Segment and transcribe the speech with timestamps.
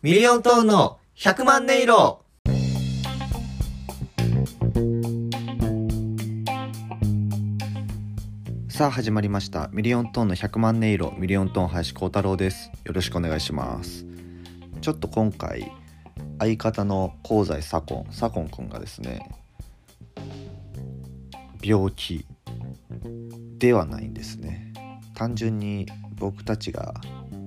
[0.00, 2.20] ミリオントーンの100万音色。
[8.68, 9.68] さあ始まりました。
[9.72, 11.12] ミリオントーンの100万音色。
[11.18, 12.70] ミリオントーン林光太郎です。
[12.84, 14.06] よろしくお願いします。
[14.82, 15.72] ちょっと今回
[16.38, 19.28] 相方の香西左近左近くんがですね
[21.60, 22.24] 病気
[23.58, 24.72] ではないんですね。
[25.16, 26.94] 単純に僕たちが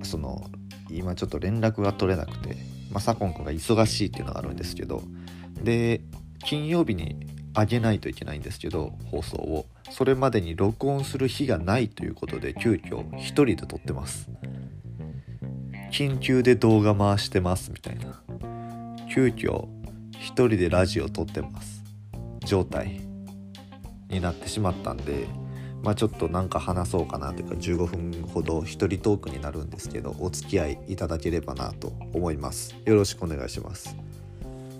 [0.04, 0.52] その
[0.97, 2.55] 今ちょっと連絡が取れなくて、
[2.91, 5.03] まあ、左近くが忙しいっていうのがあるんですけど
[5.63, 6.02] で
[6.43, 7.16] 金曜日に
[7.55, 9.66] 上げないといけないんですけど放送を。
[9.89, 14.30] それまでに録音する日がないということで急遽一人で撮ってます。
[15.91, 18.21] 緊急で動画回してますみたいな。
[19.13, 19.67] 急遽
[20.13, 21.83] 一人でラジオ撮ってます。
[22.45, 23.02] 状態
[24.09, 25.27] になってしまったんで
[25.84, 32.76] まあちょっとなんか話そうかなというか15分ほど一人トークになるんですけどお付き合いいただければなと思います。
[32.85, 33.95] よろしくお願いします。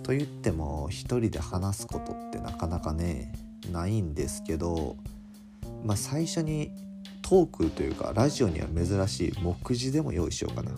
[0.02, 3.32] と言っても一人で話すことってなかなかね
[3.70, 4.96] ないんですけど、
[5.84, 6.72] まあ、最初に
[7.22, 10.72] トークというかラジオには珍しい目次でも用意しようかな。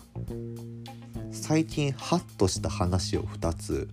[1.31, 3.89] 最近ハッとした話を2つ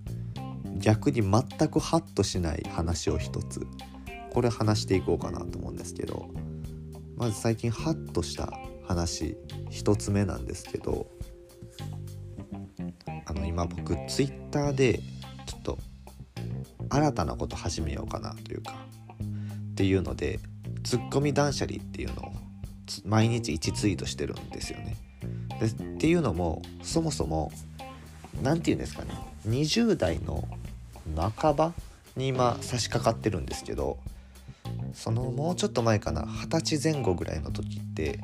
[0.79, 3.67] 逆に全くハッとしない話を1つ。
[4.33, 6.31] これ話していこうかなと思うんですけど
[7.19, 8.51] まず最近ハッとした
[8.89, 9.37] 話
[9.71, 11.07] 1つ目なんですけど
[13.27, 15.01] あの今僕ツイッターで
[15.45, 15.79] ちょっと
[16.89, 18.75] 新たなこと始めようかなというか
[19.73, 20.41] っていうので
[20.83, 22.33] ツッコミ断捨離っていうのを
[23.05, 24.97] 毎日1ツイートしてるんですよね。
[25.61, 27.53] でっていうのもそもそも
[28.43, 29.11] 何て言うんですかね
[29.47, 30.49] 20代の
[31.15, 31.75] 半ば
[32.17, 33.99] に今差し掛かってるんですけど
[34.95, 38.21] そのもうちょっと前かな二十歳前後ぐらいの時って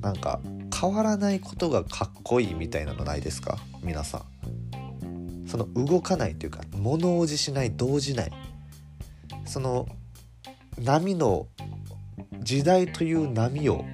[0.00, 0.40] なんか
[0.78, 3.58] 変わらないことがかっこいいみたいなのないですか？
[3.82, 5.46] 皆さん。
[5.46, 8.32] その動かないというか物おじしない動じない。
[9.44, 9.88] その
[10.82, 11.46] 波の
[12.40, 13.84] 時代という波を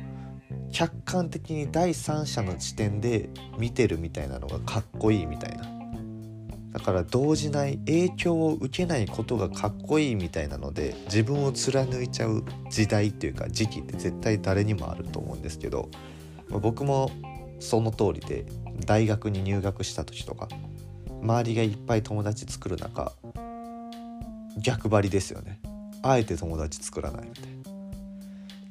[0.72, 3.28] 客観的に第三者の視点で
[3.58, 5.71] 見てるみたいなのがかっこいいみたいな。
[6.72, 15.90] だから動じない影響を受けないことがかっこいいみたいなので自分を貫いちゃう時代っていうか時期って絶対誰にもあると思うんですけど
[16.48, 17.10] 僕も
[17.60, 18.46] その通りで
[18.86, 20.48] 大学に入学した時とか
[21.22, 23.12] 周りがいっぱい友達作る中
[24.58, 25.60] 逆張りですよね。
[26.02, 27.50] あえて友達作らないみたいな。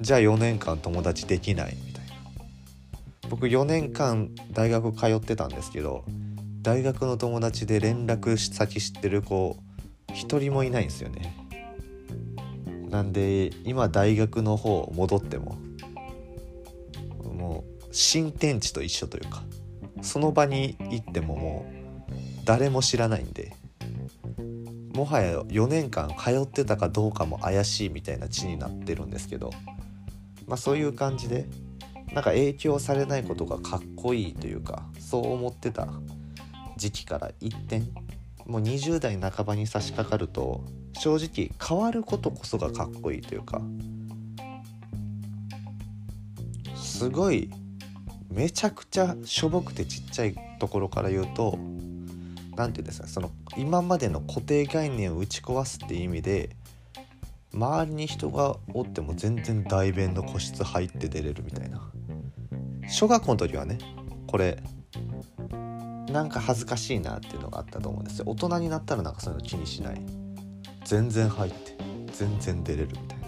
[0.00, 2.12] じゃあ4年間友達できないみたいな。
[3.28, 6.04] 僕4年間大学通ってたんですけど
[6.62, 9.58] 大学の友達で連絡先知ってる子
[10.14, 11.36] 一人もいないんですよね。
[12.88, 15.58] なんで今大学の方戻っても
[17.24, 19.42] もう新天地と一緒というか
[20.02, 21.66] その場に行ってもも
[22.10, 22.12] う
[22.44, 23.56] 誰も知らないんで
[24.94, 29.50] もはや4年間通ってたかどうかも怪しいみたいな地になってるんですけど
[30.46, 31.48] まあそういう感じで
[32.12, 35.88] なんか影響されないことがかっこいいというかそう思ってた
[36.76, 37.82] 時期から一転
[38.46, 43.60] もう20代半ばに差し掛かると正直変わることこそがかっこいいというか
[46.74, 47.50] すごい
[48.30, 51.58] めちゃくちゃしょぼくてちっちゃいところから言うと
[52.56, 56.50] 何て言うんですかその今までの固定概念を打ち壊すっていう意味で
[57.54, 61.82] 周りに人がおっても全然代弁の個室入って出れるみたいな。
[62.88, 63.78] 小学校の時はね
[64.26, 64.62] これ
[66.12, 68.24] なんか恥ずかしいなっていうのがあったと思うんですよ。
[68.28, 70.00] 大人になったらなんかそういうの気にしない。
[70.84, 71.76] 全然入って
[72.12, 73.18] 全然出れるみたい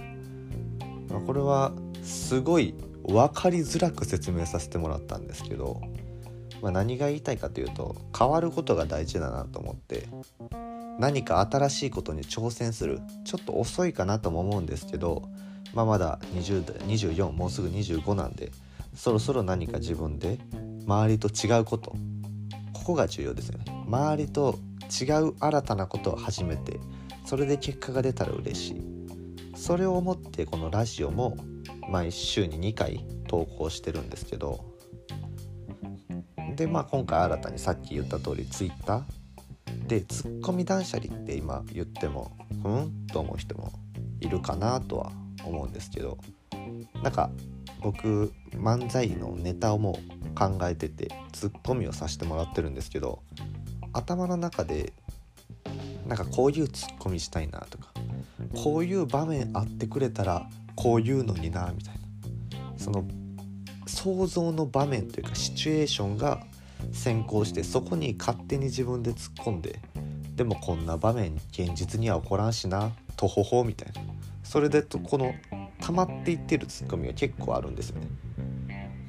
[1.08, 5.80] な、まあ、これはすごい分かりづらく説明させてもらったんですけど、
[6.62, 10.08] まあ、何が言いたいかというと変わることが大事だなと思って
[10.98, 15.22] 何か新しいことに挑戦するちょっと遅いかなとも思うんですけど、
[15.74, 18.52] まあ、まだ20代24もうすぐ25なんで
[18.94, 20.38] そろそろ何か自分で
[20.86, 21.96] 周りと違うこと
[22.84, 23.64] こが重要ですよね。
[23.86, 24.58] 周りと
[25.00, 26.78] 違う新たなことを始めて
[27.24, 28.94] それで結果が出たら嬉しい。
[29.56, 31.36] それを思ってこのラジオも
[31.88, 34.64] 毎週に2回投稿してるんですけど
[36.56, 39.04] でまあ今回新たにさっき言った通り Twitter
[39.86, 43.72] でツッコミ断捨離って今言ってもうんと思う人も
[44.20, 45.12] いるかなとは
[45.44, 46.18] 思うんですけど
[47.02, 47.30] なんか
[47.80, 53.22] 僕漫才のネタをもう考えててツッコミをさせてもらってるんですけど
[53.92, 54.92] 頭の中で
[56.06, 57.92] なんかこういうツッコミしたいなとか
[58.54, 62.00] こういう場面あってくれたらこういうのになみたいな。
[62.76, 63.04] その
[63.86, 66.42] 想像の場面というかシチュエーションが
[66.92, 69.80] 先行してそこに勝手に自分で突っ込んで
[70.34, 74.02] でもこんな場面現実には起こらんしなとほほみたいな。
[74.42, 75.32] それでとこの
[75.84, 78.08] 溜まっていってるツッコミが結構あるんですよね。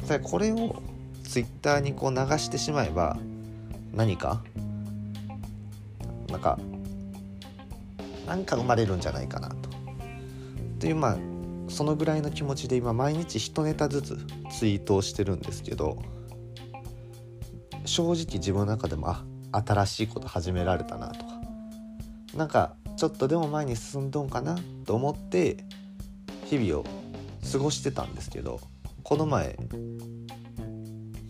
[0.08, 0.76] でこれを
[1.24, 3.18] ツイッターにこう流してしまえば
[3.94, 4.44] 何か？
[6.30, 6.60] なんか
[8.28, 9.56] なんか生まれるんじゃないかなと。
[9.56, 9.58] っ
[10.80, 11.18] ていうまあ
[11.70, 14.18] そのぐらいの気持ちで今毎日1ネタずつ
[14.52, 15.98] ツイートをしてるんですけど
[17.86, 21.42] 正直自分の中でもあ新しいこと始められたなとか
[22.36, 25.58] なんかちょっとでも前に進んどんかなと思って
[26.46, 26.86] 日々を
[27.52, 28.60] 過ごしてたんですけど
[29.04, 29.58] この前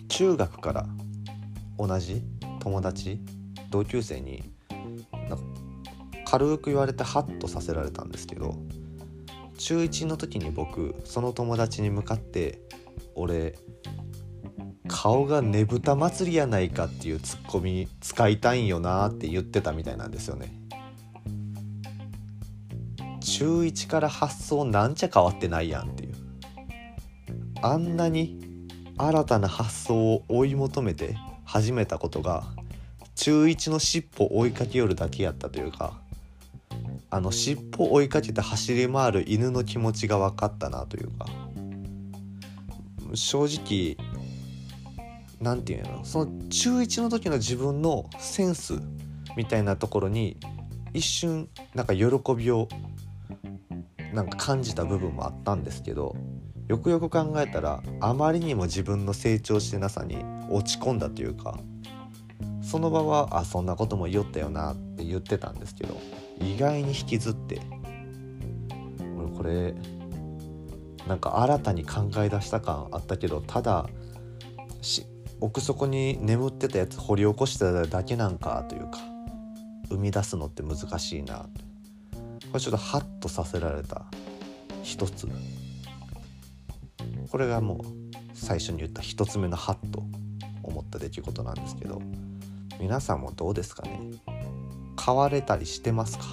[0.10, 0.86] 中学から
[1.78, 2.22] 同じ
[2.60, 3.20] 友達
[3.70, 4.44] 同級生に
[5.30, 5.38] な
[6.26, 8.56] 軽く言われてハッとさせられたんですけど
[9.58, 12.62] 中1の時に僕その友達に向かって
[13.16, 13.58] 「俺
[14.88, 20.65] 顔がねぶた祭りやないか」っていうツッコミ使いたいんよなって言ってたみたいなんですよね。
[23.38, 26.14] 中1から発想なんちゃ変わってないやんっていう。
[27.62, 28.40] あんなに
[28.98, 32.46] 新たな発想を追い求めて始めたことが
[33.16, 36.00] 中1の尻尾追いかけよるだけやったというか
[37.10, 41.26] あの尻尾追いかけて走り回る犬の気持ちが分かったなというか。
[43.16, 43.98] 正直
[45.42, 48.80] 何て言うのその中1の時の自分のセンス
[49.36, 50.38] みたいなところに
[50.94, 52.06] 一瞬なんか喜
[52.36, 52.70] びを
[54.16, 56.16] なんか感じた部分もあったんですけど
[56.68, 61.60] よくよく考えたらあまりにも自分の成長してなさに落ち込んだというか
[62.62, 66.00] その場はあそんなことも言おったよなって言ってたんですけど
[66.40, 67.62] 意外に引きずって
[69.18, 69.76] 俺これ
[71.08, 73.88] なんか新たに考え出した感あったけどただ
[74.82, 75.06] し
[75.42, 79.00] 奥底に眠ってたやつ掘り起こしてただけなんかというか
[79.90, 81.48] 生み出すのって難しいな。
[82.56, 84.06] これちょっとハッとさせられた
[84.82, 85.28] 一つ。
[87.30, 87.86] これがもう
[88.34, 90.02] 最初に言った一つ目のハッと
[90.64, 92.02] 思った出来事なんですけど
[92.80, 94.00] 皆さんもどうですかね？
[94.96, 96.24] 買われたりしてますか？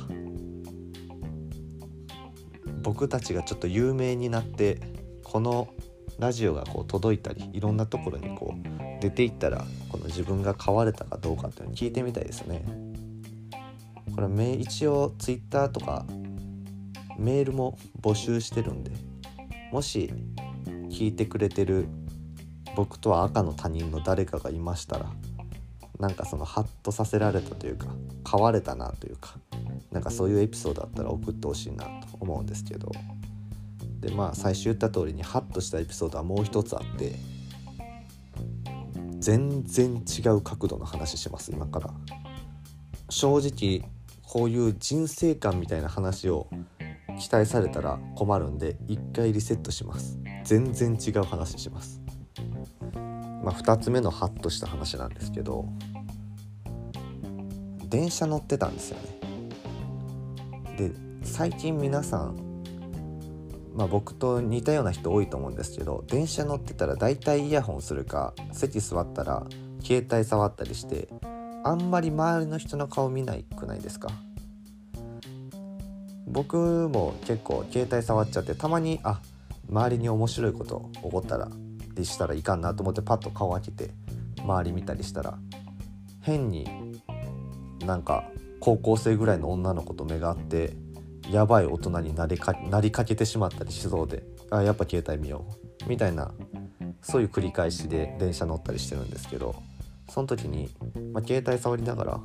[2.83, 4.81] 僕たちがちょっと有名になって
[5.25, 5.71] この
[6.21, 12.65] ラジオがこう届いたりいろんなところにこう出ていったらこの自分が買われたかどうかっていうのを聞いてみたいですね。
[14.15, 16.05] これめ一応 Twitter とか
[17.19, 18.91] メールも募集してるんで
[19.71, 20.13] もし
[20.91, 21.87] 聞いてくれてる
[22.77, 25.07] 僕とは赤の他人の誰かがいましたら
[25.99, 27.87] なんかそのハッとさせられたというか
[28.25, 29.37] 買われたなというか
[29.91, 32.91] なんかそういうエピソードだったら送ってほしいなと思うんですけど
[34.01, 37.13] でまあ最初言った通りにハッとしたエピソードはもう一つあって
[39.21, 41.91] 全然違う角度の話します今から。
[43.13, 43.89] 正直
[44.33, 46.49] こういう人生観みたいな話を
[47.21, 50.19] 期待されたら困るんで一回リセットします。
[50.45, 52.01] 全然違う話します。
[53.45, 55.67] まあ2つ目のハッとした話なんですけど
[57.91, 59.19] 電車乗ってたんですよね。
[60.79, 60.93] で
[61.23, 62.65] 最近皆さん
[63.75, 69.45] まあ僕と似たような人多いと思うんですけど電車乗ってたら大体イヤホンするか席座ったら
[69.83, 71.09] 携帯触ったりして
[71.65, 74.09] あんまり周りの人の顔見ないくないですか？
[76.33, 79.21] 僕も結構携帯触っちゃってたまにあ
[79.69, 81.49] 周りに面白いこと起こったら
[81.95, 83.91] でしたらいかんなと思ってパッと顔開けて
[84.39, 85.39] 周り見たりしたら
[86.23, 86.67] 変に
[87.85, 88.25] なんか
[88.61, 90.75] 高校生ぐらいの女の子と目が合って
[91.31, 95.45] やばい大人になりかなりかけてしまったりしそうであやっぱ携帯見よ
[95.87, 96.33] うみたいな
[97.03, 99.55] そういう繰り返しで電車乗ったりしてるんですけど
[100.09, 100.71] その時に、
[101.13, 102.21] まあ、携帯触りながら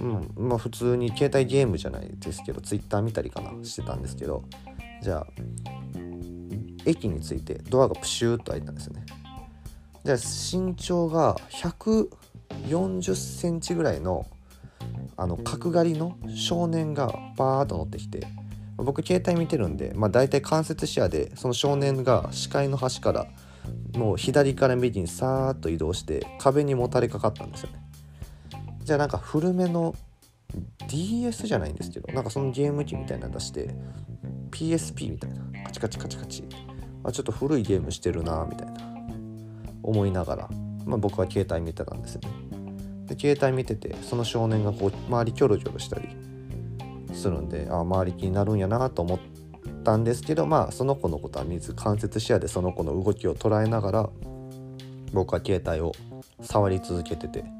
[0.00, 0.30] うん。
[0.36, 4.44] まあ普通に携帯ゲームじゃないですけど Twitter 見たりかなしてたんですけど
[5.02, 5.26] じゃあ
[6.84, 9.06] 駅に着いてドアがプシューっと開いたんですよね。
[10.04, 14.26] で身長が140センチぐらいの
[15.16, 18.26] あの角刈りの少年がバーッと乗ってきて
[18.76, 23.26] 僕携帯見てるんで、まあ、大体間接視野でその少年が視界の端から
[23.96, 27.85] もう左から右にさーっと移動して壁にもたれかかったんですよね。
[28.86, 29.96] じゃあなんか古めの
[30.86, 33.74] DS じゃないんですけどなんかそのゲーム機みたいなの出して
[34.52, 35.64] PSP みたいな。
[35.64, 36.44] カチカチカチカチ。
[37.02, 38.74] あちょっと古いゲームしてるなみたいな。
[39.82, 40.48] 思いながら、
[40.84, 42.28] まあ、僕は携帯見てたんですよね。
[43.06, 46.08] で携帯見ててその少年がこう周りキョロキョロしたり
[47.12, 49.18] するんであ周り気になるんやなと思っ
[49.82, 54.10] たんですけどまあその子のことは見ず間接視野でその子の動きを捉えながら
[55.12, 55.92] 僕は携帯を
[56.40, 57.55] 触り続けてて。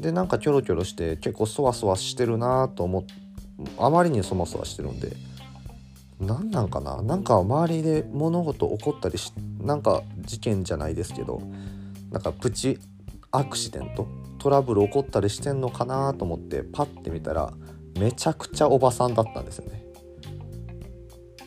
[0.00, 3.04] でなんかキョロキョロして結構そわそわしてるなと思っ
[3.78, 5.12] あまりにそわそわしてるんで
[6.18, 7.02] 何なんかな？
[7.02, 11.42] なんか周りで物事起こったりしなんか事件じゃないですけど
[12.10, 12.78] なんかプチ
[13.30, 14.06] アクシデント？
[14.38, 17.52] トラブル起こったりしてんのかなと思ってパッて見たら
[17.98, 19.84] めちゃくちゃおばさんだったんですよね。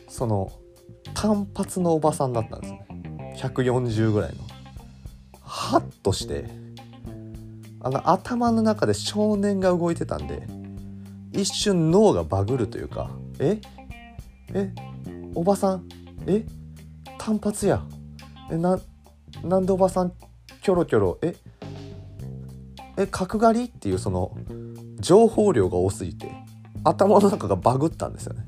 [0.07, 0.51] その
[1.15, 3.35] 単発のおばさんだったんですね。
[3.37, 4.43] 140ぐらいの。
[5.41, 6.45] ハッとして
[7.83, 10.47] あの頭の中で少年が動いてたんで
[11.33, 13.59] 一瞬脳がバグるというかえ？
[14.53, 14.71] え？
[15.35, 15.87] おばさん？
[16.25, 16.45] え？
[17.17, 17.83] 単発や。
[18.51, 18.79] えな
[19.43, 20.13] なんでおばさん
[20.61, 21.35] キョロキョロえ？
[22.97, 23.63] え角刈り？
[23.65, 24.37] っていうその
[24.99, 26.31] 情報量が多すぎて
[26.85, 28.45] 頭の中がバグったんですよね。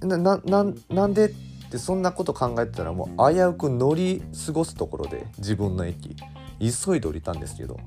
[0.00, 0.40] なな
[0.88, 1.34] なんでっ
[1.70, 6.16] てそんなこと考えてたらもう危うく乗り過ごすところで自分の駅。
[6.60, 7.78] 急いで降りたんですけど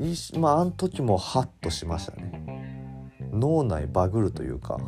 [0.00, 3.12] いしまああの時もハッとしましたね。
[3.32, 4.78] 脳内バグるというか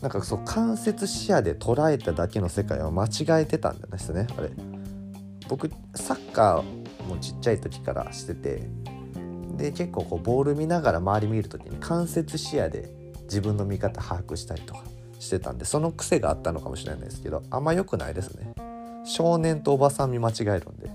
[0.00, 4.50] なんかそう間接視野で捉えただけの世界は間違えてたんですねあれ。
[5.48, 8.68] 僕サッカーもちっちゃい時からしてて
[9.56, 12.90] で結構こうボール見ながら周り見る時に間接視野で
[13.24, 14.84] 自分の見方把握したりとか
[15.18, 18.47] してたんでその癖があったのかもしれないですけどあんま良くないですね。
[19.08, 20.90] 少年とおばさん見間違えるんで。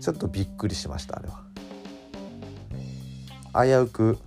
[0.00, 1.40] ちょっとびっくりしましたあれは。
[3.64, 4.18] 危うく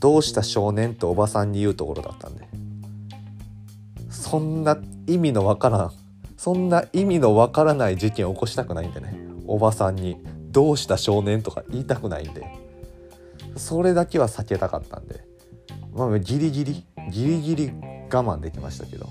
[0.00, 2.48] どうした少年とおばさんに言うところだったんで。
[4.10, 4.76] そんな
[5.06, 5.92] 意味のわからん
[6.36, 9.14] そんな意味のわからない事件を起こしたくないんでね。
[9.46, 10.16] おばさんに
[10.50, 12.44] 「どうした少年?」とか言いたくないんで。
[13.56, 15.24] それだけは避けたかったんで。
[15.94, 19.08] まあギリギリギリギリ我慢できましたけど。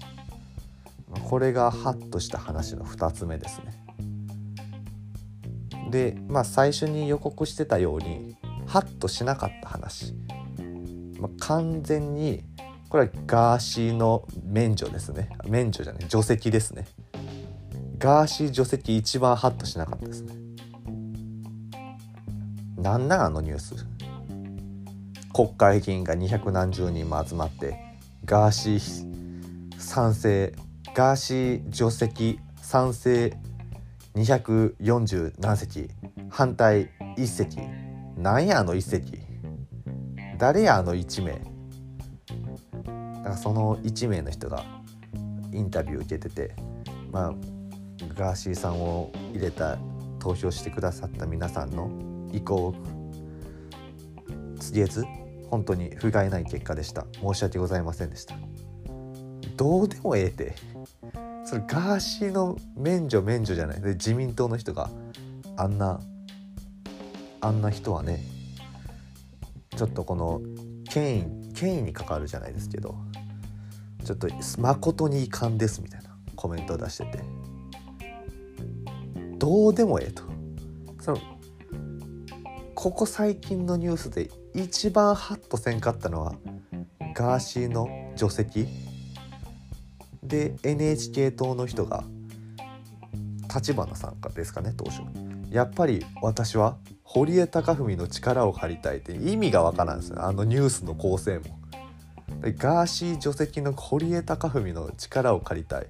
[1.19, 3.73] これがハッとした話の2つ目ですね。
[5.89, 10.13] でまあ最初に予告してたようにハッとしなかった話、
[11.19, 12.43] まあ、完全に
[12.89, 15.29] これはガーシーの免除ですね。
[15.47, 16.85] 免除じゃない除籍ですね。
[17.97, 20.33] ガーシー除籍一番ハッとしなかったですね。
[22.77, 23.75] なんなんあのニュース？
[25.33, 27.79] 国会議員が二百何十人も集まって
[28.25, 30.53] ガーシー賛成
[30.93, 33.33] ガーシー除籍賛成
[34.15, 35.89] 240何席。
[36.29, 37.59] 反対1席。
[38.17, 39.19] なんやあの1席。
[40.37, 41.31] 誰やあの1名。
[43.15, 44.65] だからその1名の人が
[45.53, 46.55] インタビュー受けてて
[47.11, 47.33] まあ
[48.15, 49.77] ガーシーさんを入れた
[50.19, 51.89] 投票してくださった皆さんの
[52.33, 52.75] 意向を
[54.59, 55.05] 告げず
[55.49, 57.05] 本当に不甲斐ない結果でした。
[57.21, 58.35] 申し訳ございませんでした。
[59.61, 60.55] どうでもええって。
[61.45, 63.81] それガーシーの免除免除じゃない？
[63.81, 64.89] で自民党の人が
[65.55, 66.01] あんな
[67.41, 68.23] あんな人はね
[69.77, 70.41] ちょっとこの
[70.89, 71.19] 権
[71.51, 72.95] 威権威に関わるじゃないですけど
[74.03, 74.27] ちょっと
[74.57, 77.19] 誠に遺憾ですみたいなコメントを出してて。
[79.37, 80.23] どうでもええと。
[81.01, 81.19] その
[82.73, 86.33] ここ最近のニュースで一番ハッとせんかったのは
[87.13, 88.65] ガーシーの除籍
[90.23, 92.03] で NHK 党の人が
[93.53, 95.01] 立花さんかですかね当初。
[95.49, 101.59] やっぱり私は堀江貴文の力を借りたいって意味がわからんですよあのニュースの構成も。
[102.57, 105.87] ガーシー除籍の堀江貴文の力を借りたい。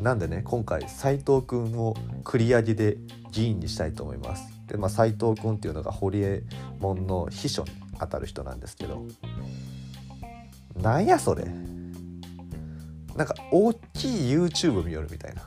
[0.00, 2.96] なんでね今回斉藤君を繰り上げで
[3.32, 4.48] 議員にしたいと思います。
[4.66, 6.42] でまあ斉藤君っていうのが堀江
[6.78, 9.04] 門の秘書にあたる人なんですけど。
[10.80, 11.44] なんやそれ。
[13.18, 15.42] なんか大きい YouTube 見よるみたいな。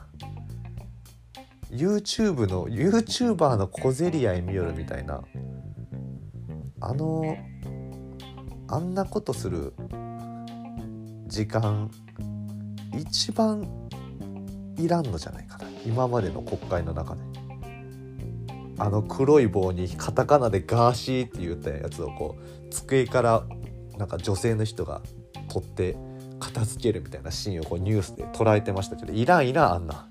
[1.70, 5.22] YouTube の YouTuber の小競り合い見よるみたいな。
[6.80, 7.34] あの
[8.68, 9.72] あんなことする
[11.26, 11.90] 時間
[12.94, 13.66] 一番
[14.76, 15.64] いらんのじゃないかな。
[15.86, 17.22] 今までの国会の中で。
[18.76, 23.46] あの黒い棒にカタカナで「ガーシー」って言ったやつをこう机から
[23.96, 25.00] なんか女性の人が
[25.48, 25.96] 取って
[26.62, 30.08] 片付けるみたいなシーンをこうニュースで捉えてましたけどいらんいらんあんな。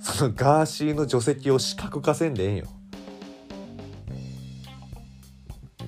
[0.00, 2.66] そのガーシーの除籍を視覚化せんでええんよ。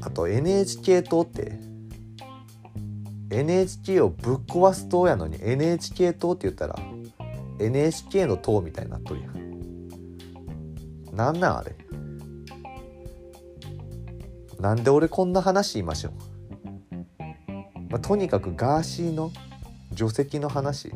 [0.01, 1.59] あと NHK 党って
[3.31, 6.79] NHK をぶっ壊す党やのに NHK 党って言ったら
[7.59, 9.37] NHK の党みたいになっとるやん。
[11.15, 11.75] なんなんあれ？
[14.61, 16.13] なんで俺こんな話言いましょう、
[17.91, 19.31] まあ、とにかくガーシーの
[19.97, 20.93] 除籍の話。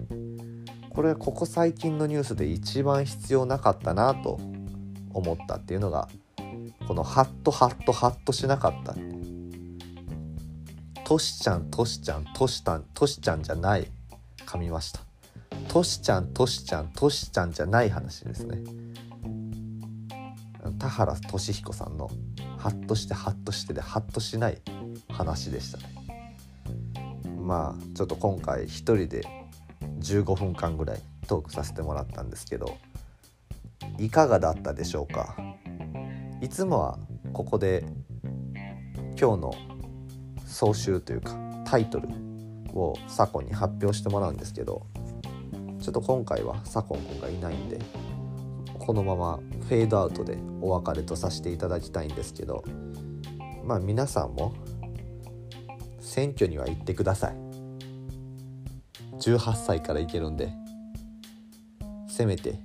[0.90, 4.38] これここ最近のニュースで一番必要なかったなと
[5.14, 6.08] 思ったっていうのが
[6.86, 8.94] このハッとハッとハッとしなかった。
[11.04, 13.90] トシちゃんトシちゃんトシたんトシちゃんじゃない。
[14.44, 15.00] 噛みました。
[15.68, 18.58] トシちゃんトシちゃんトシちゃんじゃない話ですね。
[20.78, 22.10] 田原俊彦さんの
[22.58, 24.60] 「ハッとしてハッとして」でハッとしない
[25.08, 25.99] 話でしたね。
[27.50, 29.24] まあちょっと今回一人で
[29.98, 32.78] 15分間ぐらいトークさせてもらったんですけど
[33.98, 35.34] いかがだったでしょうか？
[36.40, 36.98] いつもは
[37.32, 37.84] ここで
[39.20, 39.54] 今日の
[40.46, 42.08] 総集というかタイトル
[42.72, 44.86] をサコンに発表してもらうんですけど
[45.80, 47.80] ちょっと今回はサコン君がいないんで
[48.78, 52.62] このままフェードアウトでお別れとさせていただきたいんですけど
[53.64, 54.54] まあ皆さんも
[56.10, 57.36] 選挙には行ってください。
[59.20, 60.52] 18歳から行けるんで。
[62.08, 62.58] せめて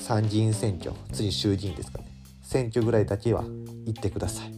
[0.00, 2.06] 参議院選挙次衆議院ですかね。
[2.42, 3.44] 選挙ぐらいだけは
[3.86, 4.52] 行ってください。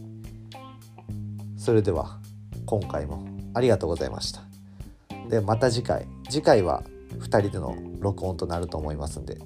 [1.57, 2.19] それでは
[2.65, 4.41] 今回もありがとうございました。
[5.29, 6.07] でまた次回。
[6.27, 6.83] 次回は
[7.19, 9.37] 2人での録音となると思いますんで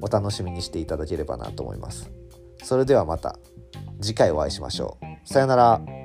[0.00, 2.12] お楽しみにしていただければなと思います。
[2.62, 3.36] それではまた。
[4.00, 5.13] 次回お会いしましょう。
[5.24, 6.03] さよなら。